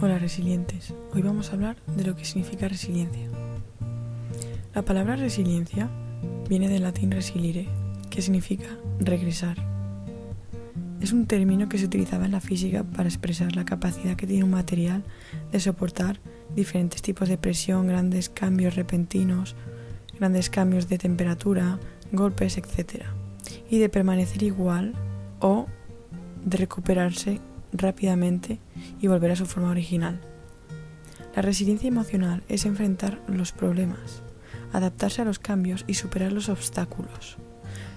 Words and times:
Hola 0.00 0.18
resilientes, 0.18 0.92
hoy 1.12 1.22
vamos 1.22 1.50
a 1.50 1.52
hablar 1.52 1.76
de 1.96 2.02
lo 2.02 2.16
que 2.16 2.24
significa 2.24 2.66
resiliencia. 2.66 3.28
La 4.74 4.82
palabra 4.82 5.14
resiliencia 5.14 5.88
viene 6.48 6.68
del 6.68 6.82
latín 6.82 7.12
resilire, 7.12 7.68
que 8.10 8.20
significa 8.20 8.66
regresar. 8.98 9.56
Es 11.00 11.12
un 11.12 11.26
término 11.26 11.68
que 11.68 11.78
se 11.78 11.84
utilizaba 11.84 12.24
en 12.24 12.32
la 12.32 12.40
física 12.40 12.82
para 12.82 13.08
expresar 13.08 13.54
la 13.54 13.64
capacidad 13.64 14.16
que 14.16 14.26
tiene 14.26 14.42
un 14.42 14.50
material 14.50 15.04
de 15.52 15.60
soportar 15.60 16.18
diferentes 16.56 17.00
tipos 17.00 17.28
de 17.28 17.38
presión, 17.38 17.86
grandes 17.86 18.28
cambios 18.28 18.74
repentinos, 18.74 19.54
grandes 20.18 20.50
cambios 20.50 20.88
de 20.88 20.98
temperatura, 20.98 21.78
golpes, 22.10 22.58
etc. 22.58 23.04
Y 23.70 23.78
de 23.78 23.88
permanecer 23.88 24.42
igual 24.42 24.92
o 25.38 25.66
de 26.44 26.56
recuperarse 26.56 27.40
rápidamente 27.74 28.60
y 29.00 29.08
volver 29.08 29.32
a 29.32 29.36
su 29.36 29.44
forma 29.44 29.70
original. 29.70 30.20
La 31.36 31.42
resiliencia 31.42 31.88
emocional 31.88 32.42
es 32.48 32.64
enfrentar 32.64 33.20
los 33.26 33.52
problemas, 33.52 34.22
adaptarse 34.72 35.22
a 35.22 35.24
los 35.24 35.38
cambios 35.38 35.84
y 35.86 35.94
superar 35.94 36.32
los 36.32 36.48
obstáculos. 36.48 37.36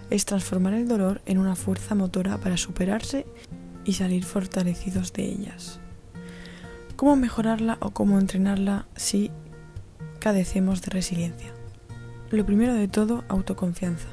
Es 0.09 0.25
transformar 0.25 0.73
el 0.73 0.87
dolor 0.87 1.21
en 1.25 1.37
una 1.37 1.55
fuerza 1.55 1.93
motora 1.93 2.37
para 2.37 2.57
superarse 2.57 3.25
y 3.85 3.93
salir 3.93 4.25
fortalecidos 4.25 5.13
de 5.13 5.25
ellas. 5.25 5.79
¿Cómo 6.95 7.15
mejorarla 7.15 7.77
o 7.79 7.91
cómo 7.91 8.19
entrenarla 8.19 8.87
si 8.95 9.29
cadecemos 10.19 10.81
de 10.81 10.89
resiliencia? 10.89 11.53
Lo 12.31 12.45
primero 12.45 12.73
de 12.73 12.87
todo, 12.87 13.23
autoconfianza. 13.27 14.07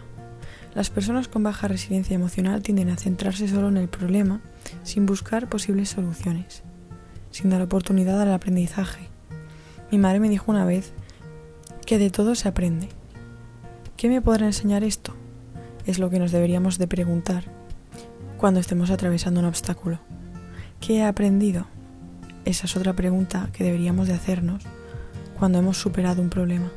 Las 0.74 0.90
personas 0.90 1.28
con 1.28 1.44
baja 1.44 1.68
resiliencia 1.68 2.16
emocional 2.16 2.62
tienden 2.62 2.90
a 2.90 2.96
centrarse 2.96 3.46
solo 3.46 3.68
en 3.68 3.76
el 3.76 3.88
problema 3.88 4.40
sin 4.82 5.06
buscar 5.06 5.48
posibles 5.48 5.90
soluciones, 5.90 6.62
sin 7.30 7.50
dar 7.50 7.62
oportunidad 7.62 8.20
al 8.20 8.32
aprendizaje. 8.32 9.08
Mi 9.92 9.98
madre 9.98 10.18
me 10.18 10.28
dijo 10.28 10.50
una 10.50 10.64
vez 10.64 10.92
que 11.86 11.98
de 11.98 12.10
todo 12.10 12.34
se 12.34 12.48
aprende. 12.48 12.88
¿Qué 13.96 14.08
me 14.08 14.20
podrá 14.20 14.46
enseñar 14.46 14.82
esto? 14.82 15.14
Es 15.86 16.00
lo 16.00 16.10
que 16.10 16.18
nos 16.18 16.32
deberíamos 16.32 16.78
de 16.78 16.88
preguntar 16.88 17.44
cuando 18.36 18.58
estemos 18.58 18.90
atravesando 18.90 19.40
un 19.40 19.46
obstáculo. 19.46 20.00
¿Qué 20.80 20.96
he 20.96 21.04
aprendido? 21.04 21.66
Esa 22.44 22.66
es 22.66 22.76
otra 22.76 22.94
pregunta 22.94 23.48
que 23.52 23.62
deberíamos 23.62 24.08
de 24.08 24.14
hacernos 24.14 24.64
cuando 25.38 25.58
hemos 25.60 25.78
superado 25.78 26.20
un 26.20 26.30
problema. 26.30 26.70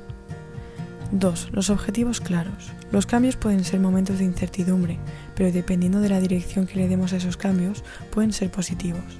2. 1.11 1.49
Los 1.51 1.69
objetivos 1.69 2.21
claros. 2.21 2.71
Los 2.91 3.05
cambios 3.05 3.35
pueden 3.35 3.63
ser 3.63 3.79
momentos 3.79 4.19
de 4.19 4.25
incertidumbre, 4.25 4.99
pero 5.35 5.51
dependiendo 5.51 5.99
de 5.99 6.09
la 6.09 6.19
dirección 6.19 6.67
que 6.67 6.77
le 6.77 6.87
demos 6.87 7.13
a 7.13 7.17
esos 7.17 7.37
cambios, 7.37 7.83
pueden 8.11 8.33
ser 8.33 8.51
positivos. 8.51 9.19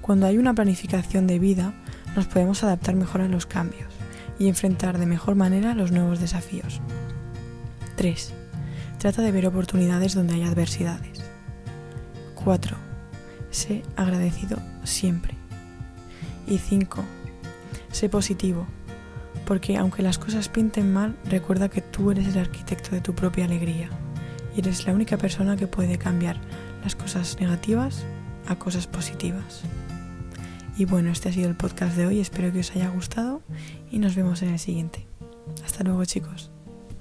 Cuando 0.00 0.26
hay 0.26 0.38
una 0.38 0.54
planificación 0.54 1.26
de 1.26 1.38
vida, 1.38 1.74
nos 2.16 2.26
podemos 2.26 2.62
adaptar 2.62 2.94
mejor 2.94 3.20
a 3.20 3.28
los 3.28 3.46
cambios 3.46 3.92
y 4.38 4.48
enfrentar 4.48 4.98
de 4.98 5.06
mejor 5.06 5.34
manera 5.34 5.74
los 5.74 5.92
nuevos 5.92 6.20
desafíos. 6.20 6.80
3. 7.96 8.32
Trata 8.98 9.22
de 9.22 9.32
ver 9.32 9.46
oportunidades 9.46 10.14
donde 10.14 10.34
hay 10.34 10.42
adversidades. 10.42 11.22
4. 12.34 12.76
Sé 13.50 13.82
agradecido 13.96 14.58
siempre. 14.84 15.34
Y 16.46 16.58
5. 16.58 17.04
Sé 17.90 18.08
positivo 18.08 18.66
porque 19.46 19.76
aunque 19.76 20.02
las 20.02 20.18
cosas 20.18 20.48
pinten 20.48 20.92
mal, 20.92 21.16
recuerda 21.24 21.68
que 21.68 21.80
tú 21.80 22.10
eres 22.10 22.28
el 22.28 22.38
arquitecto 22.38 22.90
de 22.90 23.00
tu 23.00 23.14
propia 23.14 23.44
alegría 23.44 23.88
y 24.56 24.60
eres 24.60 24.86
la 24.86 24.92
única 24.92 25.18
persona 25.18 25.56
que 25.56 25.66
puede 25.66 25.98
cambiar 25.98 26.40
las 26.82 26.94
cosas 26.94 27.38
negativas 27.40 28.04
a 28.46 28.56
cosas 28.56 28.86
positivas. 28.86 29.62
Y 30.76 30.86
bueno, 30.86 31.10
este 31.10 31.28
ha 31.28 31.32
sido 31.32 31.48
el 31.48 31.56
podcast 31.56 31.96
de 31.96 32.06
hoy, 32.06 32.20
espero 32.20 32.52
que 32.52 32.60
os 32.60 32.70
haya 32.72 32.88
gustado 32.88 33.42
y 33.90 33.98
nos 33.98 34.16
vemos 34.16 34.42
en 34.42 34.50
el 34.50 34.58
siguiente. 34.58 35.06
Hasta 35.64 35.84
luego 35.84 36.04
chicos. 36.04 36.53